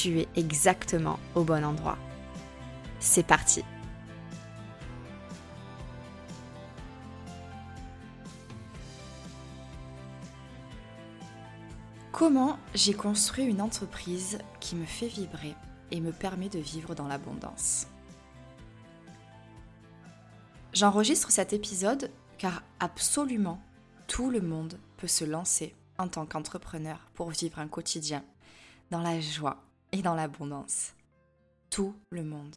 [0.00, 1.98] tu es exactement au bon endroit.
[3.00, 3.64] C'est parti
[12.12, 15.56] Comment j'ai construit une entreprise qui me fait vibrer
[15.90, 17.88] et me permet de vivre dans l'abondance?
[20.72, 23.60] J'enregistre cet épisode car absolument
[24.06, 28.22] tout le monde peut se lancer en tant qu'entrepreneur pour vivre un quotidien
[28.92, 30.94] dans la joie et dans l'abondance.
[31.70, 32.56] Tout le monde.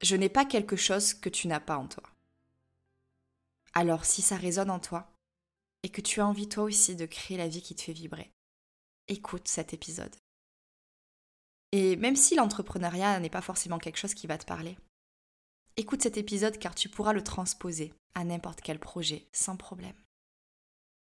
[0.00, 2.02] Je n'ai pas quelque chose que tu n'as pas en toi.
[3.74, 5.10] Alors si ça résonne en toi
[5.82, 8.32] et que tu as envie toi aussi de créer la vie qui te fait vibrer,
[9.08, 10.14] écoute cet épisode.
[11.72, 14.76] Et même si l'entrepreneuriat n'est pas forcément quelque chose qui va te parler,
[15.76, 19.96] écoute cet épisode car tu pourras le transposer à n'importe quel projet sans problème.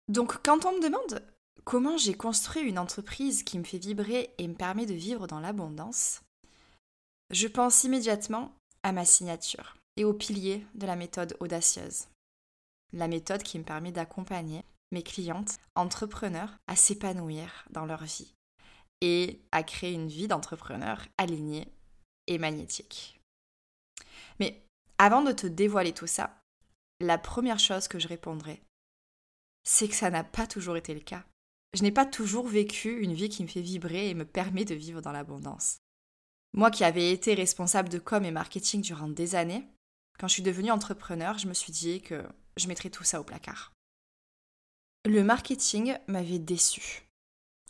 [0.09, 1.23] Donc quand on me demande
[1.65, 5.41] comment j'ai construit une entreprise qui me fait vibrer et me permet de vivre dans
[5.41, 6.23] l'abondance,
[7.31, 12.07] je pense immédiatement à ma signature et aux piliers de la méthode audacieuse.
[12.93, 18.33] La méthode qui me permet d'accompagner mes clientes entrepreneurs à s'épanouir dans leur vie
[19.01, 21.69] et à créer une vie d'entrepreneur alignée
[22.27, 23.21] et magnétique.
[24.41, 24.63] Mais
[24.99, 26.39] avant de te dévoiler tout ça,
[27.01, 28.63] la première chose que je répondrai,
[29.65, 31.25] c'est que ça n'a pas toujours été le cas.
[31.75, 34.75] Je n'ai pas toujours vécu une vie qui me fait vibrer et me permet de
[34.75, 35.79] vivre dans l'abondance.
[36.55, 39.67] Moi qui avais été responsable de com et marketing durant des années,
[40.19, 42.25] quand je suis devenue entrepreneur, je me suis dit que
[42.57, 43.73] je mettrais tout ça au placard.
[45.05, 47.05] Le marketing m'avait déçu.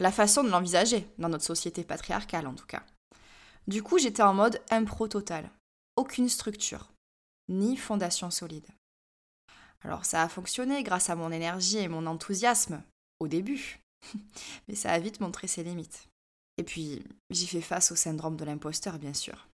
[0.00, 2.84] La façon de l'envisager, dans notre société patriarcale en tout cas.
[3.66, 5.50] Du coup, j'étais en mode impro total.
[5.96, 6.90] Aucune structure,
[7.48, 8.66] ni fondation solide.
[9.82, 12.82] Alors ça a fonctionné grâce à mon énergie et mon enthousiasme,
[13.20, 13.80] au début.
[14.68, 16.08] Mais ça a vite montré ses limites.
[16.58, 19.48] Et puis, j'y fais face au syndrome de l'imposteur, bien sûr.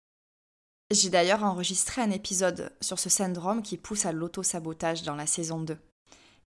[0.91, 5.61] J'ai d'ailleurs enregistré un épisode sur ce syndrome qui pousse à l'auto-sabotage dans la saison
[5.61, 5.79] 2.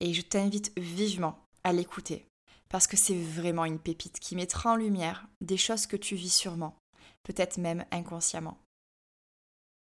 [0.01, 2.25] Et je t'invite vivement à l'écouter,
[2.69, 6.33] parce que c'est vraiment une pépite qui mettra en lumière des choses que tu vis
[6.33, 6.77] sûrement,
[7.25, 8.59] peut-être même inconsciemment.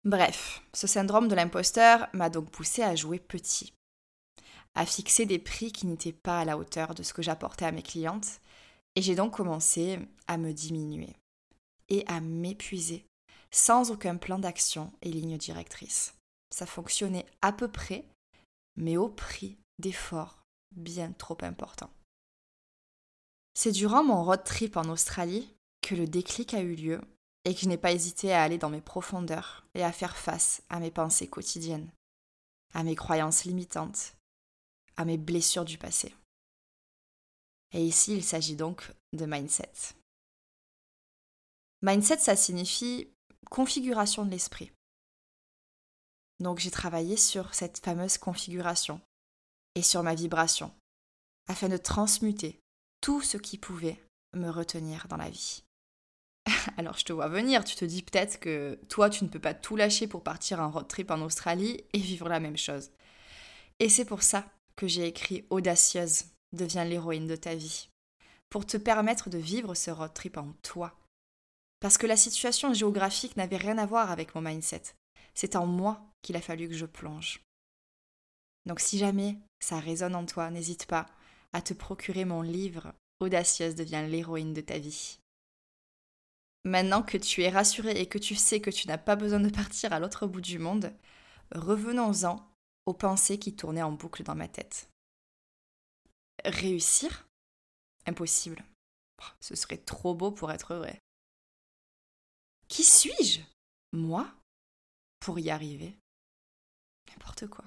[0.03, 3.73] Bref, ce syndrome de l'imposteur m'a donc poussé à jouer petit,
[4.75, 7.72] à fixer des prix qui n'étaient pas à la hauteur de ce que j'apportais à
[7.72, 8.40] mes clientes,
[8.96, 11.16] et j'ai donc commencé à me diminuer
[11.90, 13.06] et à m'épuiser
[13.52, 16.13] sans aucun plan d'action et ligne directrice.
[16.52, 18.06] Ça fonctionnait à peu près,
[18.75, 20.44] mais au prix d'efforts
[20.75, 21.91] bien trop importants.
[23.53, 27.02] C'est durant mon road trip en Australie que le déclic a eu lieu
[27.46, 30.61] et que je n'ai pas hésité à aller dans mes profondeurs et à faire face
[30.70, 31.90] à mes pensées quotidiennes,
[32.73, 34.14] à mes croyances limitantes,
[34.99, 36.13] à mes blessures du passé.
[37.72, 39.72] Et ici, il s'agit donc de mindset.
[41.81, 43.07] Mindset, ça signifie
[43.49, 44.73] configuration de l'esprit.
[46.41, 48.99] Donc j'ai travaillé sur cette fameuse configuration
[49.75, 50.73] et sur ma vibration,
[51.47, 52.59] afin de transmuter
[52.99, 54.03] tout ce qui pouvait
[54.34, 55.63] me retenir dans la vie.
[56.78, 59.53] Alors je te vois venir, tu te dis peut-être que toi tu ne peux pas
[59.53, 62.91] tout lâcher pour partir en road trip en Australie et vivre la même chose.
[63.79, 64.45] Et c'est pour ça
[64.79, 66.23] que j'ai écrit Audacieuse,
[66.53, 67.90] deviens l'héroïne de ta vie,
[68.49, 70.97] pour te permettre de vivre ce road trip en toi,
[71.81, 74.84] Parce que la situation géographique n'avait rien à voir avec mon mindset.
[75.34, 77.41] C'est en moi qu'il a fallu que je plonge.
[78.66, 81.08] Donc si jamais ça résonne en toi, n'hésite pas
[81.52, 85.20] à te procurer mon livre Audacieuse devient l'héroïne de ta vie.
[86.64, 89.49] Maintenant que tu es rassuré et que tu sais que tu n'as pas besoin de
[89.49, 90.93] partir à l'autre bout du monde,
[91.53, 92.48] revenons-en
[92.90, 94.90] aux pensées qui tournaient en boucle dans ma tête.
[96.44, 97.28] Réussir?
[98.06, 98.66] Impossible.
[99.40, 101.02] Ce serait trop beau pour être vrai.
[102.68, 103.41] Qui suis-je
[103.91, 104.28] Moi
[105.20, 105.97] Pour y arriver?
[107.09, 107.66] N'importe quoi.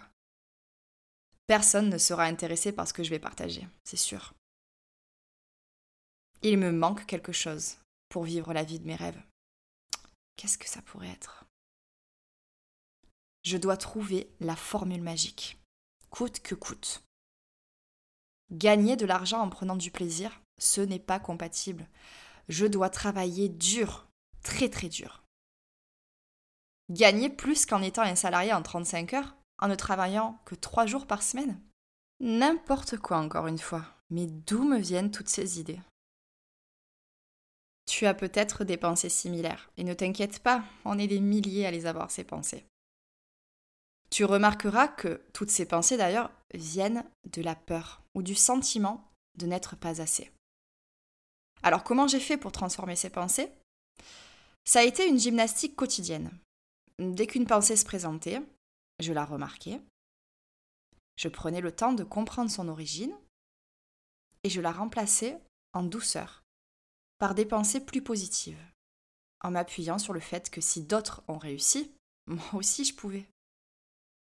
[1.46, 4.32] Personne ne sera intéressé par ce que je vais partager, c'est sûr.
[6.42, 7.76] Il me manque quelque chose
[8.08, 9.22] pour vivre la vie de mes rêves.
[10.36, 11.44] Qu'est-ce que ça pourrait être?
[13.42, 15.58] Je dois trouver la formule magique,
[16.10, 17.02] coûte que coûte.
[18.52, 21.88] Gagner de l'argent en prenant du plaisir, ce n'est pas compatible.
[22.48, 24.06] Je dois travailler dur,
[24.42, 25.22] très très dur.
[26.90, 31.06] Gagner plus qu'en étant un salarié en 35 heures, en ne travaillant que 3 jours
[31.06, 31.60] par semaine?
[32.20, 33.86] N'importe quoi encore une fois.
[34.10, 35.80] Mais d'où me viennent toutes ces idées?
[37.86, 41.70] Tu as peut-être des pensées similaires, et ne t'inquiète pas, on est des milliers à
[41.70, 42.66] les avoir ces pensées.
[44.12, 49.46] Tu remarqueras que toutes ces pensées d'ailleurs viennent de la peur ou du sentiment de
[49.46, 50.30] n'être pas assez.
[51.62, 53.50] Alors comment j'ai fait pour transformer ces pensées?
[54.66, 56.30] Ça a été une gymnastique quotidienne.
[56.98, 58.42] Dès qu'une pensée se présentait,
[59.00, 59.80] je la remarquais,
[61.16, 63.16] je prenais le temps de comprendre son origine
[64.44, 65.40] et je la remplaçais
[65.72, 66.42] en douceur
[67.16, 68.62] par des pensées plus positives,
[69.40, 71.94] en m'appuyant sur le fait que si d'autres ont réussi,
[72.26, 73.26] moi aussi je pouvais.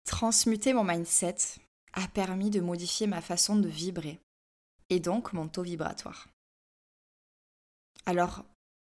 [0.05, 1.35] Transmuter mon mindset
[1.93, 4.19] a permis de modifier ma façon de vibrer
[4.89, 6.27] et donc mon taux vibratoire.
[8.05, 8.43] Alors,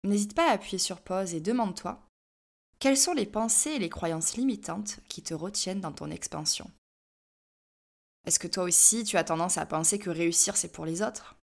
[0.04, 2.02] n'hésite pas à appuyer sur pause et demande-toi
[2.84, 6.70] quelles sont les pensées et les croyances limitantes qui te retiennent dans ton expansion?
[8.26, 11.38] Est-ce que toi aussi tu as tendance à penser que réussir c'est pour les autres?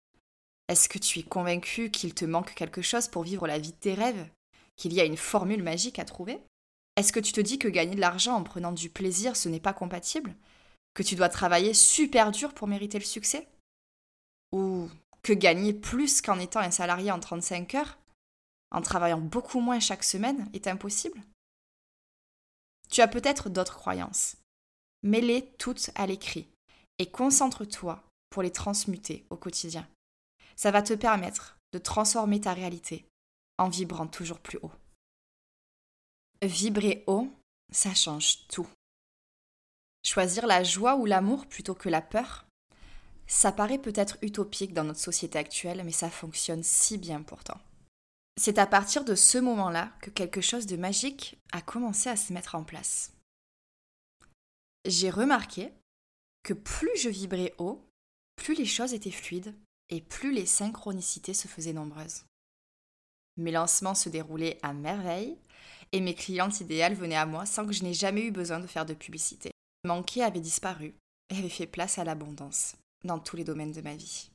[0.69, 3.77] Est-ce que tu es convaincu qu'il te manque quelque chose pour vivre la vie de
[3.77, 4.31] tes rêves?
[4.77, 6.41] Qu'il y a une formule magique à trouver?
[6.97, 9.61] Est-ce que tu te dis que gagner de l'argent en prenant du plaisir ce n'est
[9.61, 10.35] pas compatible?
[10.95, 13.47] Que tu dois travailler super dur pour mériter le succès?
[14.53, 14.89] Ou
[15.23, 17.99] que gagner plus qu'en étant un salarié en 35 heures,
[18.71, 21.21] en travaillant beaucoup moins chaque semaine, est impossible?
[22.89, 24.37] Tu as peut-être d'autres croyances.
[25.03, 26.49] Mets-les toutes à l'écrit
[26.99, 29.87] et concentre-toi pour les transmuter au quotidien.
[30.57, 33.05] Ça va te permettre de transformer ta réalité
[33.59, 34.73] en vibrant toujours plus haut.
[36.43, 37.31] Vibrer haut,
[37.73, 38.69] ça change tout.
[40.05, 42.47] Choisir la joie ou l'amour plutôt que la peur,
[43.27, 47.59] ça paraît peut-être utopique dans notre société actuelle, mais ça fonctionne si bien pourtant.
[48.39, 52.33] C'est à partir de ce moment-là que quelque chose de magique a commencé à se
[52.33, 53.13] mettre en place.
[54.85, 55.73] J'ai remarqué
[56.43, 57.83] que plus je vibrais haut,
[58.37, 59.55] plus les choses étaient fluides
[59.89, 62.25] et plus les synchronicités se faisaient nombreuses.
[63.39, 65.39] Mes lancements se déroulaient à merveille
[65.93, 68.67] et mes clientes idéales venaient à moi sans que je n'ai jamais eu besoin de
[68.67, 69.51] faire de publicité.
[69.85, 70.95] Manquer avait disparu
[71.31, 74.31] et avait fait place à l'abondance dans tous les domaines de ma vie.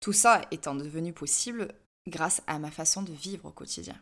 [0.00, 1.74] Tout ça étant devenu possible
[2.08, 4.00] grâce à ma façon de vivre au quotidien.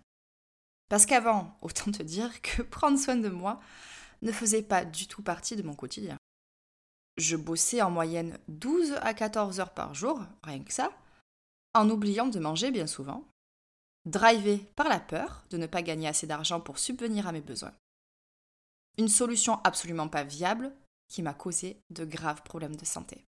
[0.88, 3.60] Parce qu'avant, autant te dire que prendre soin de moi
[4.22, 6.16] ne faisait pas du tout partie de mon quotidien.
[7.16, 10.92] Je bossais en moyenne 12 à 14 heures par jour, rien que ça,
[11.74, 13.24] en oubliant de manger bien souvent,
[14.08, 17.74] drivé par la peur de ne pas gagner assez d'argent pour subvenir à mes besoins.
[18.96, 20.72] Une solution absolument pas viable
[21.08, 23.24] qui m'a causé de graves problèmes de santé.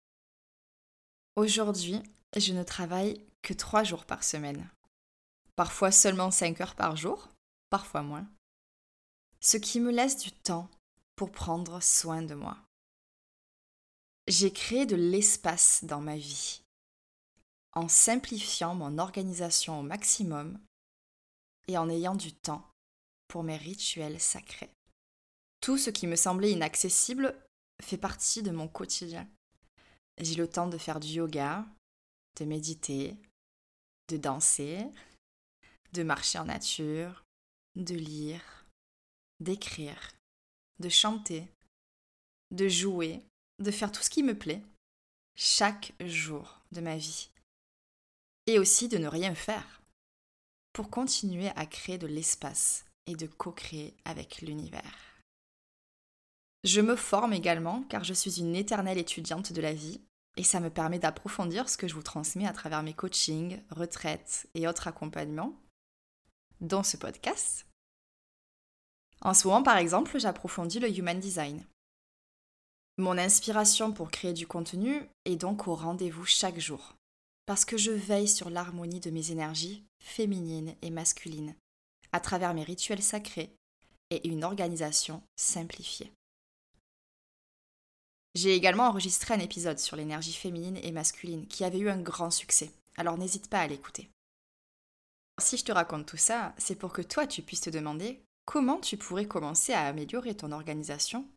[1.35, 2.01] Aujourd'hui,
[2.35, 4.69] je ne travaille que trois jours par semaine.
[5.55, 7.29] Parfois seulement 5 heures par jour,
[7.69, 8.27] parfois moins.
[9.39, 10.69] Ce qui me laisse du temps
[11.15, 12.57] pour prendre soin de moi.
[14.27, 16.61] J'ai créé de l'espace dans ma vie
[17.73, 20.59] en simplifiant mon organisation au maximum
[21.69, 22.67] et en ayant du temps
[23.27, 24.71] pour mes rituels sacrés.
[25.61, 27.35] Tout ce qui me semblait inaccessible
[27.81, 29.29] fait partie de mon quotidien.
[30.19, 31.65] J'ai le temps de faire du yoga,
[32.39, 33.15] de méditer,
[34.07, 34.83] de danser,
[35.93, 37.23] de marcher en nature,
[37.75, 38.65] de lire,
[39.39, 40.15] d'écrire,
[40.79, 41.47] de chanter,
[42.49, 43.21] de jouer,
[43.59, 44.63] de faire tout ce qui me plaît
[45.35, 47.29] chaque jour de ma vie.
[48.47, 49.78] Et aussi de ne rien faire
[50.79, 55.21] pour continuer à créer de l'espace et de co-créer avec l'univers.
[56.63, 59.99] Je me forme également car je suis une éternelle étudiante de la vie
[60.37, 64.47] et ça me permet d'approfondir ce que je vous transmets à travers mes coachings, retraites
[64.53, 65.53] et autres accompagnements
[66.61, 67.67] dont ce podcast.
[69.19, 71.61] En ce moment, par exemple, j'approfondis le Human Design.
[72.97, 76.95] Mon inspiration pour créer du contenu est donc au rendez-vous chaque jour,
[77.49, 81.55] parce que je veille sur l'harmonie de mes énergies féminines et masculines,
[82.11, 83.55] à travers mes rituels sacrés
[84.11, 86.13] et une organisation simplifiée.
[88.35, 92.29] J'ai également enregistré un épisode sur l'énergie féminine et masculine qui avait eu un grand
[92.29, 94.11] succès, alors n'hésite pas à l'écouter.
[95.41, 98.79] Si je te raconte tout ça, c'est pour que toi tu puisses te demander comment
[98.79, 101.27] tu pourrais commencer à améliorer ton organisation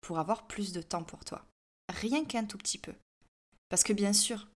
[0.00, 1.46] pour avoir plus de temps pour toi.
[1.88, 2.94] Rien qu'un tout petit peu.
[3.68, 4.48] Parce que bien sûr,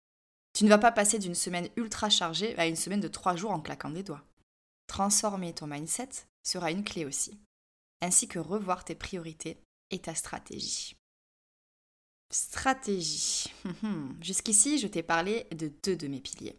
[0.54, 3.50] tu ne vas pas passer d'une semaine ultra chargée à une semaine de trois jours
[3.50, 4.24] en claquant des doigts.
[4.86, 6.08] Transformer ton mindset
[6.42, 7.38] sera une clé aussi,
[8.00, 9.58] ainsi que revoir tes priorités
[9.90, 10.96] et ta stratégie.
[12.30, 13.52] Stratégie.
[14.22, 16.58] Jusqu'ici, je t'ai parlé de deux de mes piliers.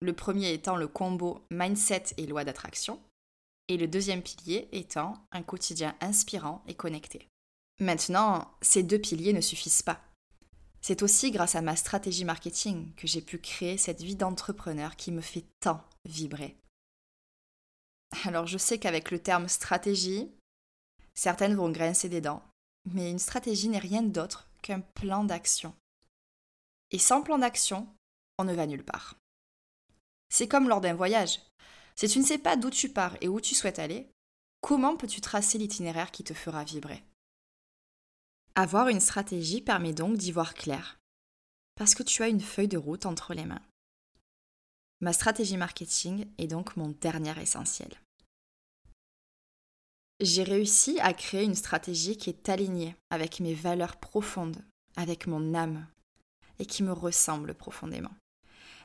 [0.00, 3.00] Le premier étant le combo mindset et loi d'attraction,
[3.68, 7.28] et le deuxième pilier étant un quotidien inspirant et connecté.
[7.80, 10.00] Maintenant, ces deux piliers ne suffisent pas.
[10.86, 15.12] C'est aussi grâce à ma stratégie marketing que j'ai pu créer cette vie d'entrepreneur qui
[15.12, 16.58] me fait tant vibrer.
[18.24, 20.30] Alors je sais qu'avec le terme stratégie,
[21.14, 22.42] certaines vont grincer des dents,
[22.84, 25.74] mais une stratégie n'est rien d'autre qu'un plan d'action.
[26.90, 27.88] Et sans plan d'action,
[28.38, 29.16] on ne va nulle part.
[30.28, 31.40] C'est comme lors d'un voyage.
[31.96, 34.10] Si tu ne sais pas d'où tu pars et où tu souhaites aller,
[34.60, 37.02] comment peux-tu tracer l'itinéraire qui te fera vibrer?
[38.56, 41.00] Avoir une stratégie permet donc d'y voir clair,
[41.74, 43.62] parce que tu as une feuille de route entre les mains.
[45.00, 47.92] Ma stratégie marketing est donc mon dernier essentiel.
[50.20, 54.62] J'ai réussi à créer une stratégie qui est alignée avec mes valeurs profondes,
[54.94, 55.88] avec mon âme,
[56.60, 58.14] et qui me ressemble profondément.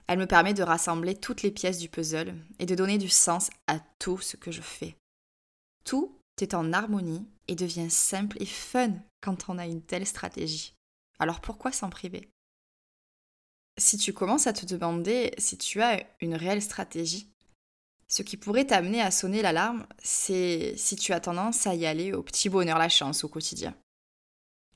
[0.08, 3.52] Elle me permet de rassembler toutes les pièces du puzzle et de donner du sens
[3.68, 4.96] à tout ce que je fais.
[5.84, 6.12] Tout
[6.42, 10.76] est en harmonie et devient simple et fun quand on a une telle stratégie.
[11.18, 12.30] Alors pourquoi s'en priver?
[13.78, 17.30] Si tu commences à te demander si tu as une réelle stratégie,
[18.08, 22.14] ce qui pourrait t'amener à sonner l'alarme, c'est si tu as tendance à y aller
[22.14, 23.76] au petit bonheur la chance au quotidien.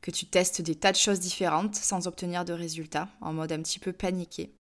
[0.01, 3.61] Que tu testes des tas de choses différentes sans obtenir de résultats, en mode un
[3.61, 4.55] petit peu paniqué.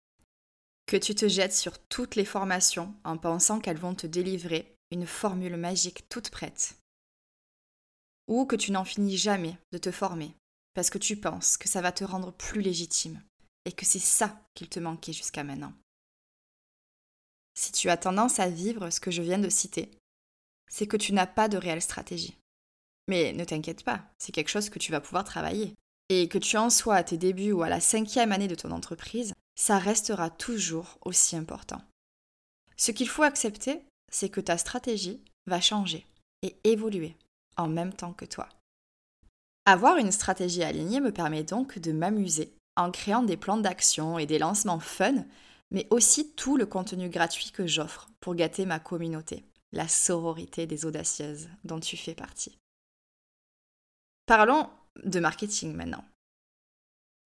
[0.86, 5.06] Que tu te jettes sur toutes les formations en pensant qu'elles vont te délivrer une
[5.06, 6.79] formule magique toute prête.
[8.30, 10.34] Ou que tu n'en finis jamais de te former
[10.72, 13.22] parce que tu penses que ça va te rendre plus légitime
[13.66, 15.74] et que c'est ça qu'il te manquait jusqu'à maintenant
[17.60, 19.90] si tu as tendance à vivre ce que je viens de citer,
[20.68, 22.36] c'est que tu n'as pas de réelle stratégie.
[23.06, 25.74] Mais ne t'inquiète pas, c'est quelque chose que tu vas pouvoir travailler.
[26.08, 28.70] Et que tu en sois à tes débuts ou à la cinquième année de ton
[28.70, 31.82] entreprise, ça restera toujours aussi important.
[32.76, 36.06] Ce qu'il faut accepter, c'est que ta stratégie va changer
[36.42, 37.14] et évoluer
[37.60, 38.48] en même temps que toi.
[39.66, 44.26] Avoir une stratégie alignée me permet donc de m'amuser en créant des plans d'action et
[44.26, 45.24] des lancements fun
[45.70, 50.84] mais aussi tout le contenu gratuit que j'offre pour gâter ma communauté, la sororité des
[50.84, 52.58] audacieuses dont tu fais partie.
[54.26, 54.68] Parlons
[55.04, 56.04] de marketing maintenant.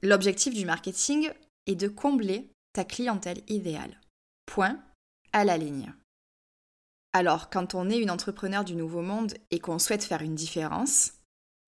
[0.02, 1.30] L'objectif du marketing
[1.66, 3.98] est de combler ta clientèle idéale.
[4.46, 4.82] Point
[5.32, 5.92] à la ligne.
[7.14, 11.12] Alors, quand on est une entrepreneur du nouveau monde et qu'on souhaite faire une différence,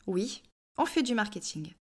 [0.08, 0.42] oui,
[0.76, 1.72] on fait du marketing.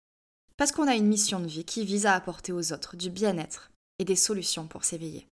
[0.55, 3.71] Parce qu'on a une mission de vie qui vise à apporter aux autres du bien-être,
[3.97, 5.27] et des solutions pour s'éveiller.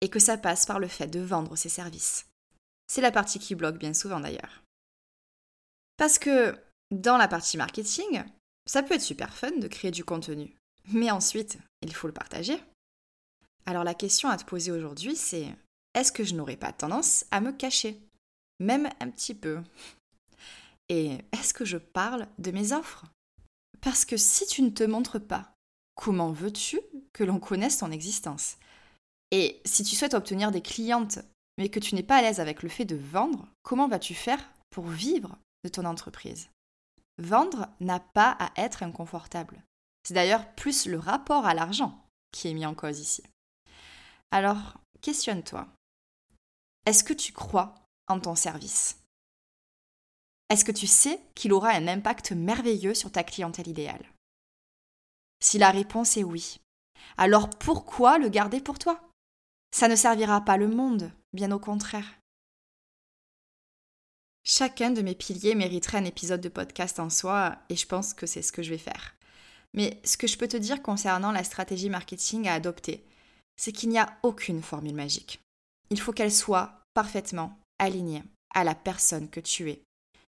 [0.00, 2.26] Et que ça passe par le fait de vendre ses services.
[2.88, 4.64] C'est la partie qui bloque bien souvent d'ailleurs.
[5.96, 6.58] Parce que
[6.90, 8.24] dans la partie marketing,
[8.66, 10.56] ça peut être super fun de créer du contenu,
[10.88, 12.58] mais ensuite, il faut le partager.
[13.66, 15.54] Alors la question à te poser aujourd'hui, c'est
[15.96, 17.98] est-ce que je n'aurais pas tendance à me cacher?
[18.60, 19.62] Même un petit peu.
[20.88, 23.06] Et est-ce que je parle de mes offres?
[23.80, 25.52] Parce que si tu ne te montres pas
[25.96, 26.78] comment veux-tu
[27.12, 28.58] que l'on connaisse ton existence?
[29.32, 31.18] Et si tu souhaites obtenir des clientes,
[31.58, 34.52] mais que tu n'es pas à l'aise avec le fait de vendre, comment vas-tu faire
[34.70, 36.48] pour vivre de ton entreprise?
[37.18, 39.62] Vendre n'a pas à être inconfortable.
[40.04, 41.98] C'est d'ailleurs plus le rapport à l'argent
[42.30, 43.22] qui est mis en cause ici.
[44.30, 45.66] Alors, questionne-toi.
[46.86, 47.74] Est-ce que tu crois
[48.06, 49.02] en ton service?
[50.48, 54.06] Est-ce que tu sais qu'il aura un impact merveilleux sur ta clientèle idéale?
[55.40, 56.60] Si la réponse est oui,
[57.16, 59.10] alors pourquoi le garder pour toi?
[59.72, 62.06] Ça ne servira pas le monde, bien au contraire.
[64.44, 68.26] Chacun de mes piliers mériterait un épisode de podcast en soi, et je pense que
[68.26, 69.16] c'est ce que je vais faire.
[69.74, 73.04] Mais ce que je peux te dire concernant la stratégie marketing à adopter,
[73.56, 75.40] c'est qu'il n'y a aucune formule magique.
[75.90, 78.22] Il faut qu'elle soit parfaitement aligné
[78.54, 79.82] à la personne que tu es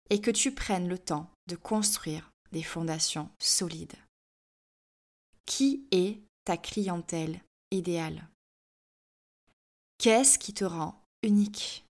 [0.09, 3.95] et que tu prennes le temps de construire des fondations solides.
[5.45, 8.27] Qui est ta clientèle idéale?
[9.97, 11.85] Qu'est-ce qui te rend unique?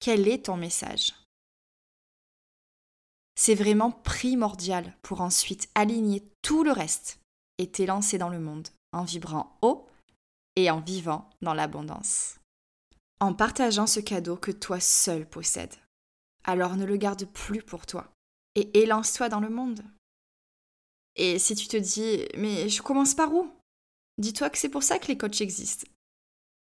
[0.00, 1.14] Quel est ton message?
[3.36, 7.20] C'est vraiment primordial pour ensuite aligner tout le reste
[7.58, 9.88] et t'élancer dans le monde en vibrant haut
[10.56, 12.38] et en vivant dans l'abondance.
[13.20, 15.74] En partageant ce cadeau que toi seul possèdes.
[16.44, 18.10] Alors ne le garde plus pour toi
[18.54, 19.82] et élance-toi dans le monde.
[21.16, 23.50] Et si tu te dis, mais je commence par où?
[24.18, 25.88] Dis-toi que c'est pour ça que les coachs existent.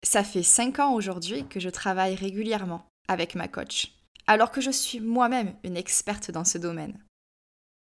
[0.04, 3.94] Ça fait 5 ans aujourd'hui que je travaille régulièrement avec ma coach,
[4.28, 7.02] alors que je suis moi-même une experte dans ce domaine.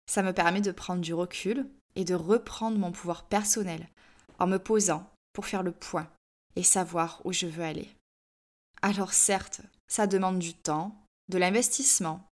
[0.10, 3.88] Ça me permet de prendre du recul et de reprendre mon pouvoir personnel
[4.40, 6.10] en me posant pour faire le point
[6.56, 7.90] et savoir où je veux aller.
[8.82, 10.96] Alors certes, ça demande du temps,
[11.30, 12.30] de l'investissement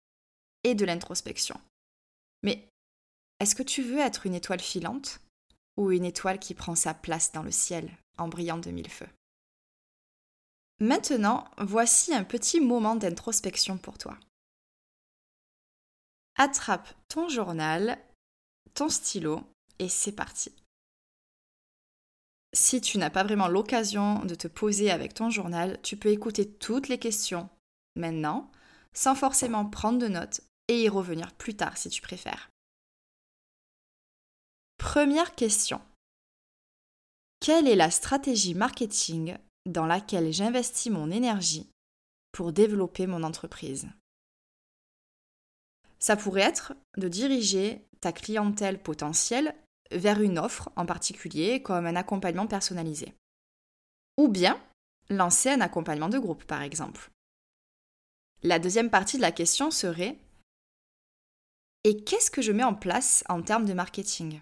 [0.63, 1.59] et de l'introspection.
[2.43, 2.67] Mais
[3.39, 5.19] est-ce que tu veux être une étoile filante
[5.77, 9.09] ou une étoile qui prend sa place dans le ciel en brillant de mille feux?
[10.79, 14.17] Maintenant, voici un petit moment d'introspection pour toi.
[16.35, 17.97] Attrape ton journal,
[18.75, 19.41] ton stylo
[19.79, 20.53] et c'est parti.
[22.59, 26.49] Si tu n'as pas vraiment l'occasion de te poser avec ton journal, tu peux écouter
[26.49, 27.47] toutes les questions
[27.95, 28.49] maintenant,
[28.93, 32.49] sans forcément prendre de notes et y revenir plus tard si tu préfères.
[34.79, 35.79] Première question.
[37.41, 39.37] Quelle est la stratégie marketing
[39.67, 41.69] dans laquelle j'investis mon énergie
[42.31, 43.87] pour développer mon entreprise?
[45.99, 49.53] Ça pourrait être de diriger ta clientèle potentielle
[49.91, 53.13] vers une offre en particulier comme un accompagnement personnalisé.
[54.17, 54.59] Ou bien
[55.09, 57.09] lancer un accompagnement de groupe par exemple.
[58.43, 60.17] La deuxième partie de la question serait
[61.83, 64.41] Et qu'est-ce que je mets en place en termes de marketing?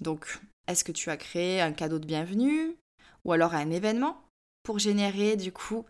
[0.00, 2.76] Donc, est-ce que tu as créé un cadeau de bienvenue
[3.24, 4.20] ou alors un événement
[4.62, 5.84] pour générer du coup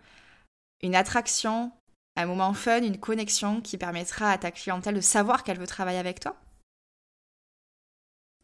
[0.83, 1.73] une attraction,
[2.17, 5.99] un moment fun, une connexion qui permettra à ta clientèle de savoir qu'elle veut travailler
[5.99, 6.37] avec toi?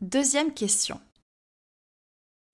[0.00, 0.98] Deuxième question.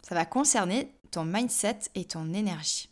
[0.03, 2.91] Ça va concerner ton mindset et ton énergie.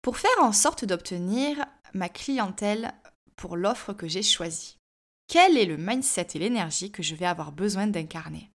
[0.00, 2.94] Pour faire en sorte d'obtenir ma clientèle
[3.36, 4.78] pour l'offre que j'ai choisie,
[5.26, 8.50] quel est le mindset et l'énergie que je vais avoir besoin d'incarner?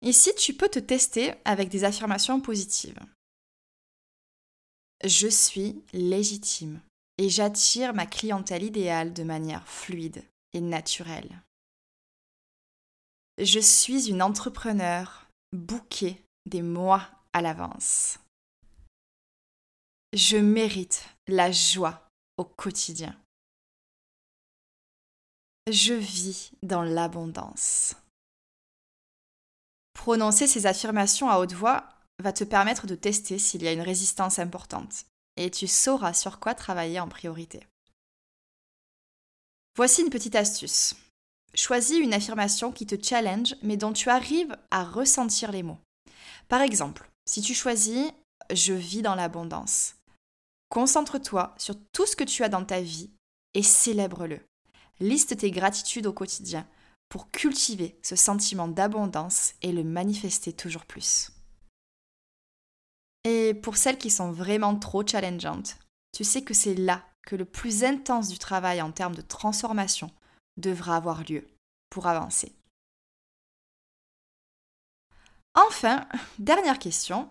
[0.00, 2.98] Ici, tu peux te tester avec des affirmations positives.
[5.04, 6.80] Je suis légitime
[7.18, 11.42] et j'attire ma clientèle idéale de manière fluide et naturelle.
[13.42, 18.18] Je suis une entrepreneur bouquée des mois à l'avance.
[20.12, 23.18] Je mérite la joie au quotidien.
[25.72, 27.94] Je vis dans l'abondance.
[29.94, 33.80] Prononcer ces affirmations à haute voix va te permettre de tester s'il y a une
[33.80, 37.66] résistance importante et tu sauras sur quoi travailler en priorité.
[39.76, 40.94] Voici une petite astuce.
[41.54, 45.78] Choisis une affirmation qui te challenge mais dont tu arrives à ressentir les mots.
[46.48, 48.10] Par exemple, si tu choisis
[48.52, 49.94] Je vis dans l'abondance,
[50.68, 53.10] concentre-toi sur tout ce que tu as dans ta vie
[53.54, 54.40] et célèbre-le.
[55.00, 56.66] Liste tes gratitudes au quotidien
[57.08, 61.30] pour cultiver ce sentiment d'abondance et le manifester toujours plus.
[63.24, 65.76] Et pour celles qui sont vraiment trop challengeantes,
[66.12, 70.10] tu sais que c'est là que le plus intense du travail en termes de transformation
[70.56, 71.46] devra avoir lieu
[71.90, 72.54] pour avancer.
[75.54, 76.08] Enfin,
[76.38, 77.28] dernière question,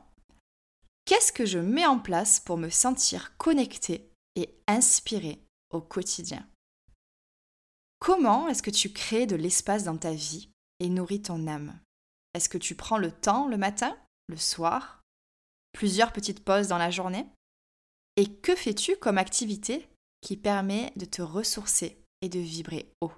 [1.06, 6.46] qu'est-ce que je mets en place pour me sentir connecté et inspiré au quotidien?
[8.00, 11.80] Comment est-ce que tu crées de l'espace dans ta vie et nourris ton âme?
[12.34, 15.02] Est-ce que tu prends le temps le matin, le soir,
[15.74, 17.28] plusieurs petites pauses dans la journée?
[18.16, 19.88] Et que fais-tu comme activité
[20.22, 23.12] qui permet de te ressourcer et de vibrer haut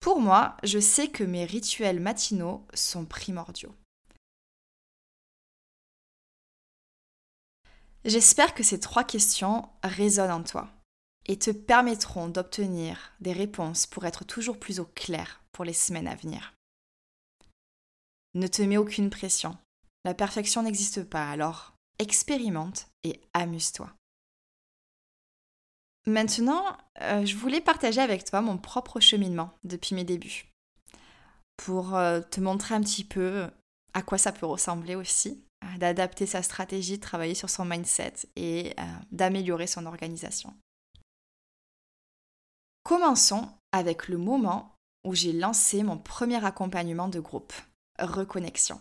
[0.00, 3.74] Pour moi, je sais que mes rituels matinaux sont primordiaux.
[8.04, 10.70] J'espère que ces trois questions résonnent en toi
[11.26, 16.08] et te permettront d'obtenir des réponses pour être toujours plus au clair pour les semaines
[16.08, 16.54] à venir.
[18.34, 19.56] Ne te mets aucune pression.
[20.04, 23.90] La perfection n'existe pas, alors expérimente et amuse-toi.
[26.06, 30.50] Maintenant, euh, je voulais partager avec toi mon propre cheminement depuis mes débuts,
[31.56, 33.48] pour euh, te montrer un petit peu
[33.94, 38.14] à quoi ça peut ressembler aussi, euh, d'adapter sa stratégie, de travailler sur son mindset
[38.36, 38.76] et
[39.12, 40.54] d'améliorer son organisation.
[42.82, 47.54] Commençons avec le moment où j'ai lancé mon premier accompagnement de groupe,
[47.98, 48.78] Reconnexion.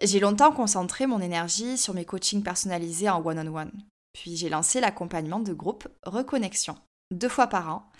[0.00, 3.72] J'ai longtemps concentré mon énergie sur mes coachings personnalisés en one-on-one.
[4.12, 6.76] Puis j'ai lancé l'accompagnement de groupe Reconnexion,
[7.10, 7.90] deux fois par an,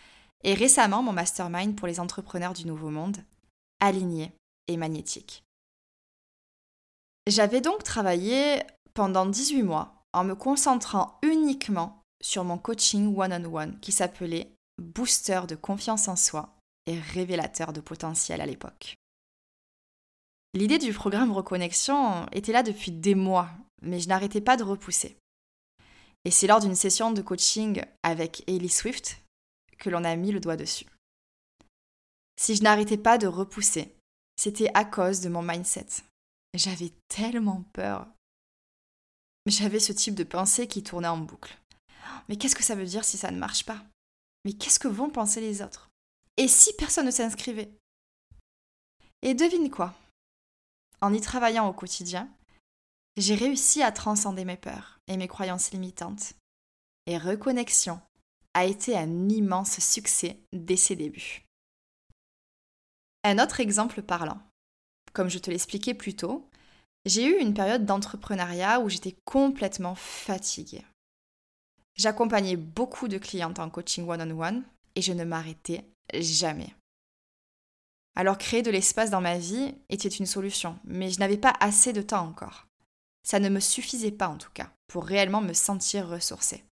[0.45, 3.19] et récemment mon mastermind pour les entrepreneurs du Nouveau Monde,
[3.81, 4.33] aligné
[4.69, 5.45] et magnétique.
[7.27, 8.63] J'avais donc travaillé
[8.95, 15.55] pendant 18 mois en me concentrant uniquement sur mon coaching one-on-one qui s'appelait Booster de
[15.55, 18.97] confiance en soi et révélateur de potentiel à l'époque.
[20.55, 23.49] L'idée du programme Reconnexion était là depuis des mois,
[23.81, 25.17] mais je n'arrêtais pas de repousser.
[26.25, 29.21] Et c'est lors d'une session de coaching avec Ellie Swift
[29.79, 30.87] que l'on a mis le doigt dessus.
[32.37, 33.95] Si je n'arrêtais pas de repousser,
[34.37, 35.87] c'était à cause de mon mindset.
[36.55, 38.07] J'avais tellement peur.
[39.47, 41.59] J'avais ce type de pensée qui tournait en boucle.
[42.29, 43.83] Mais qu'est-ce que ça veut dire si ça ne marche pas?
[44.45, 45.89] Mais qu'est-ce que vont penser les autres?
[46.37, 47.73] Et si personne ne s'inscrivait?
[49.23, 49.95] Et devine quoi?
[51.01, 52.29] En y travaillant au quotidien,
[53.17, 56.35] j'ai réussi à transcender mes peurs et mes croyances limitantes.
[57.07, 58.01] Et reconnexion
[58.55, 61.43] a été un immense succès dès ses débuts.
[63.25, 64.41] Un autre exemple parlant.
[65.13, 66.49] Comme je te l'expliquais plus tôt,
[67.05, 70.85] j'ai eu une période d'entrepreneuriat où j'étais complètement fatiguée.
[71.97, 74.63] J'accompagnais beaucoup de clientes en coaching one-on-one
[74.95, 76.75] et je ne m'arrêtais jamais.
[78.15, 81.93] Alors créer de l'espace dans ma vie était une solution, mais je n'avais pas assez
[81.93, 82.67] de temps encore.
[83.23, 86.65] Ça ne me suffisait pas en tout cas pour réellement me sentir ressourcée.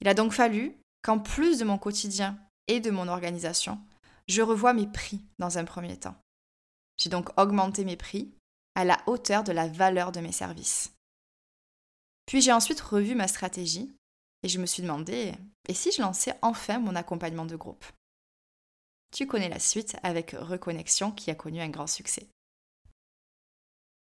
[0.00, 3.80] Il a donc fallu qu'en plus de mon quotidien et de mon organisation,
[4.28, 6.16] je revoie mes prix dans un premier temps.
[6.96, 8.32] J'ai donc augmenté mes prix
[8.74, 10.92] à la hauteur de la valeur de mes services.
[12.26, 13.94] Puis j'ai ensuite revu ma stratégie
[14.42, 15.34] et je me suis demandé,
[15.68, 17.84] et si je lançais enfin mon accompagnement de groupe?
[19.10, 22.28] Tu connais la suite avec Reconnexion qui a connu un grand succès.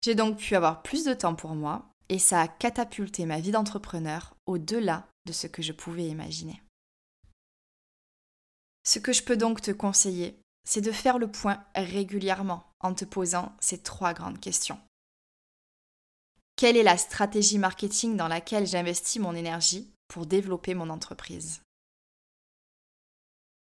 [0.04, 3.52] J'ai donc pu avoir plus de temps pour moi et ça a catapulté ma vie
[3.52, 6.62] d'entrepreneur au-delà de ce que je pouvais imaginer.
[8.84, 13.06] Ce que je peux donc te conseiller, c'est de faire le point régulièrement en te
[13.06, 14.80] posant ces trois grandes questions.
[16.58, 21.62] Quelle est la stratégie marketing dans laquelle j'investis mon énergie pour développer mon entreprise?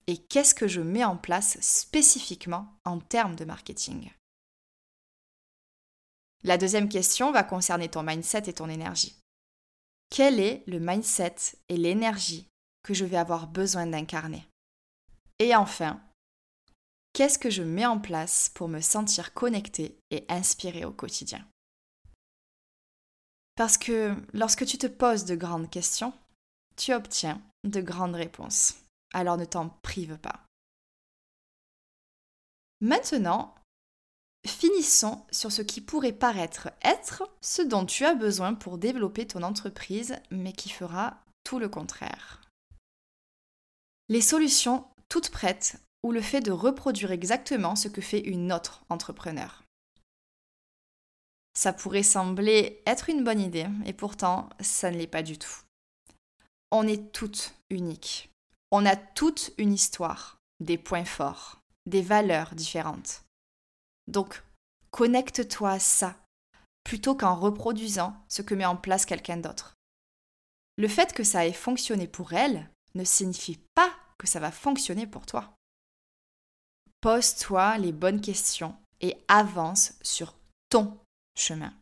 [0.09, 4.11] Et qu'est-ce que je mets en place spécifiquement en termes de marketing?
[6.45, 9.17] La deuxième question va concerner ton mindset et ton énergie.
[10.11, 11.37] Quel est le mindset
[11.69, 12.49] et l'énergie
[12.83, 14.47] que je vais avoir besoin d'incarner?
[15.39, 16.03] Et enfin,
[17.13, 21.47] qu'est-ce que je mets en place pour me sentir connecté et inspiré au quotidien?
[23.55, 26.13] Parce que lorsque tu te poses de grandes questions,
[26.77, 28.75] tu obtiens de grandes réponses.
[29.15, 30.45] Alors ne t'en prive pas.
[32.81, 33.55] Maintenant,
[34.47, 39.43] Finissons sur ce qui pourrait paraître être ce dont tu as besoin pour développer ton
[39.43, 42.41] entreprise, mais qui fera tout le contraire.
[44.09, 48.83] Les solutions toutes prêtes ou le fait de reproduire exactement ce que fait une autre
[48.89, 49.63] entrepreneur.
[51.55, 55.61] Ça pourrait sembler être une bonne idée, et pourtant, ça ne l'est pas du tout.
[56.71, 58.31] On est toutes uniques.
[58.71, 63.23] On a toute une histoire, des points forts, des valeurs différentes.
[64.09, 64.43] Donc,
[64.91, 66.17] connecte-toi à ça,
[66.85, 69.77] plutôt qu'en reproduisant ce que met en place quelqu'un d'autre.
[70.77, 75.07] Le fait que ça ait fonctionné pour elle ne signifie pas que ça va fonctionner
[75.07, 75.55] pour toi.
[77.01, 80.35] Pose-toi les bonnes questions et avance sur
[80.69, 80.99] ton
[81.37, 81.75] chemin.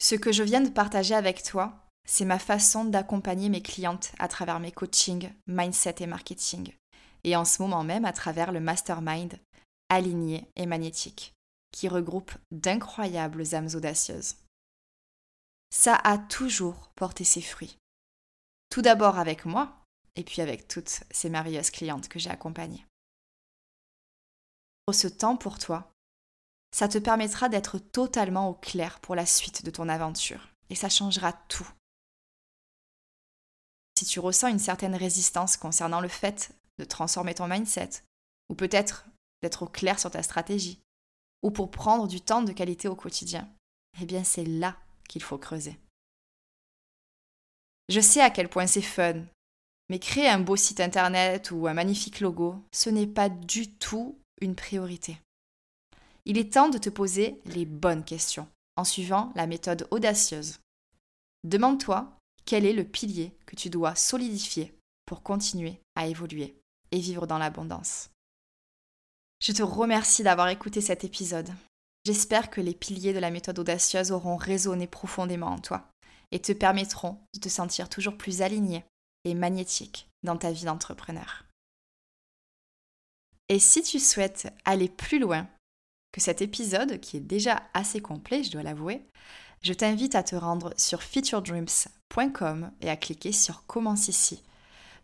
[0.00, 4.28] Ce que je viens de partager avec toi, c'est ma façon d'accompagner mes clientes à
[4.28, 6.72] travers mes coachings, mindset et marketing,
[7.24, 9.38] et en ce moment même à travers le mastermind
[9.94, 11.34] aligné et magnétique,
[11.72, 14.36] qui regroupe d'incroyables âmes audacieuses.
[15.70, 17.78] Ça a toujours porté ses fruits.
[18.70, 19.76] Tout d'abord avec moi,
[20.16, 22.86] et puis avec toutes ces merveilleuses clientes que j'ai accompagnées.
[24.92, 25.90] Ce temps pour toi,
[26.72, 30.88] ça te permettra d'être totalement au clair pour la suite de ton aventure, et ça
[30.88, 31.68] changera tout.
[33.98, 38.02] Si tu ressens une certaine résistance concernant le fait de transformer ton mindset,
[38.48, 39.06] ou peut-être
[39.44, 40.80] d'être au clair sur ta stratégie,
[41.42, 43.46] ou pour prendre du temps de qualité au quotidien,
[44.00, 44.76] eh bien c'est là
[45.06, 45.78] qu'il faut creuser.
[47.90, 49.22] Je sais à quel point c'est fun,
[49.90, 54.18] mais créer un beau site internet ou un magnifique logo, ce n'est pas du tout
[54.40, 55.18] une priorité.
[56.24, 60.58] Il est temps de te poser les bonnes questions en suivant la méthode audacieuse.
[61.44, 62.10] Demande-toi
[62.46, 64.72] quel est le pilier que tu dois solidifier
[65.04, 66.56] pour continuer à évoluer
[66.90, 68.08] et vivre dans l'abondance.
[69.44, 71.50] Je te remercie d'avoir écouté cet épisode.
[72.06, 75.86] J'espère que les piliers de la méthode audacieuse auront résonné profondément en toi
[76.32, 78.86] et te permettront de te sentir toujours plus aligné
[79.26, 81.44] et magnétique dans ta vie d'entrepreneur.
[83.50, 85.46] Et si tu souhaites aller plus loin
[86.10, 89.02] que cet épisode, qui est déjà assez complet, je dois l'avouer,
[89.60, 94.42] je t'invite à te rendre sur featuredreams.com et à cliquer sur Commence ici.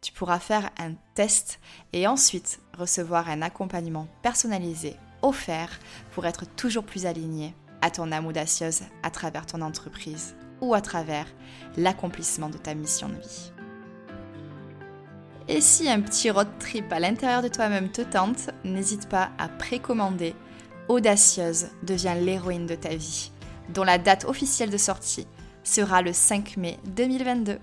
[0.00, 1.60] Tu pourras faire un test
[1.92, 5.78] et ensuite recevoir un accompagnement personnalisé offert
[6.12, 10.80] pour être toujours plus aligné à ton âme audacieuse à travers ton entreprise ou à
[10.80, 11.26] travers
[11.76, 13.52] l'accomplissement de ta mission de vie.
[15.48, 19.48] Et si un petit road trip à l'intérieur de toi-même te tente, n'hésite pas à
[19.48, 20.34] précommander
[20.88, 23.30] Audacieuse devient l'héroïne de ta vie,
[23.68, 25.26] dont la date officielle de sortie
[25.62, 27.58] sera le 5 mai 2022.